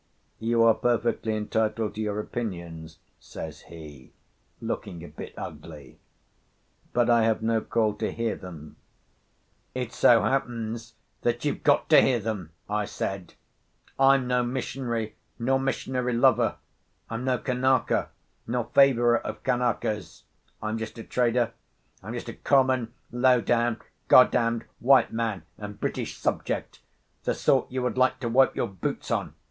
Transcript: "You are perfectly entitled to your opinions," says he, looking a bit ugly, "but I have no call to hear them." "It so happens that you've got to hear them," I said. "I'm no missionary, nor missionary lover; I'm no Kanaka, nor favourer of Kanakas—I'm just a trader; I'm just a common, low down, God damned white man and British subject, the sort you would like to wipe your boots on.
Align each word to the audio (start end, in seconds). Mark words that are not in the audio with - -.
"You 0.39 0.63
are 0.63 0.73
perfectly 0.73 1.35
entitled 1.35 1.93
to 1.93 2.01
your 2.01 2.19
opinions," 2.19 2.97
says 3.19 3.61
he, 3.69 4.13
looking 4.59 5.03
a 5.03 5.07
bit 5.07 5.31
ugly, 5.37 5.99
"but 6.91 7.07
I 7.07 7.21
have 7.25 7.43
no 7.43 7.61
call 7.61 7.93
to 7.97 8.11
hear 8.11 8.35
them." 8.35 8.77
"It 9.75 9.93
so 9.93 10.23
happens 10.23 10.95
that 11.21 11.45
you've 11.45 11.61
got 11.61 11.87
to 11.89 12.01
hear 12.01 12.19
them," 12.19 12.49
I 12.67 12.85
said. 12.85 13.35
"I'm 13.99 14.25
no 14.25 14.43
missionary, 14.43 15.17
nor 15.37 15.59
missionary 15.59 16.13
lover; 16.13 16.55
I'm 17.07 17.23
no 17.23 17.37
Kanaka, 17.37 18.09
nor 18.47 18.71
favourer 18.73 19.19
of 19.19 19.43
Kanakas—I'm 19.43 20.79
just 20.79 20.97
a 20.97 21.03
trader; 21.03 21.51
I'm 22.01 22.13
just 22.15 22.27
a 22.27 22.33
common, 22.33 22.91
low 23.11 23.39
down, 23.39 23.79
God 24.07 24.31
damned 24.31 24.65
white 24.79 25.13
man 25.13 25.43
and 25.59 25.79
British 25.79 26.17
subject, 26.17 26.79
the 27.23 27.35
sort 27.35 27.71
you 27.71 27.83
would 27.83 27.99
like 27.99 28.19
to 28.21 28.29
wipe 28.29 28.55
your 28.55 28.65
boots 28.67 29.11
on. 29.11 29.35